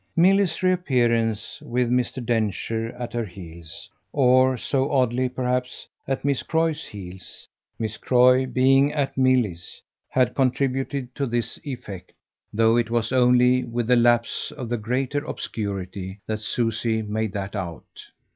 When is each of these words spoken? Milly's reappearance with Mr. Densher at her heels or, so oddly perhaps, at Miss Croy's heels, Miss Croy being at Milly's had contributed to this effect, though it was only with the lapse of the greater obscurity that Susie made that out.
Milly's 0.15 0.63
reappearance 0.63 1.61
with 1.61 1.91
Mr. 1.91 2.25
Densher 2.25 2.87
at 2.97 3.13
her 3.13 3.23
heels 3.25 3.87
or, 4.11 4.57
so 4.57 4.91
oddly 4.91 5.29
perhaps, 5.29 5.87
at 6.07 6.25
Miss 6.25 6.41
Croy's 6.41 6.87
heels, 6.87 7.47
Miss 7.77 7.97
Croy 7.97 8.47
being 8.47 8.91
at 8.93 9.15
Milly's 9.15 9.83
had 10.09 10.33
contributed 10.33 11.13
to 11.13 11.27
this 11.27 11.59
effect, 11.63 12.13
though 12.51 12.77
it 12.77 12.89
was 12.89 13.11
only 13.11 13.63
with 13.63 13.85
the 13.85 13.95
lapse 13.95 14.51
of 14.57 14.69
the 14.69 14.77
greater 14.77 15.23
obscurity 15.23 16.19
that 16.25 16.39
Susie 16.39 17.03
made 17.03 17.33
that 17.33 17.55
out. 17.55 18.01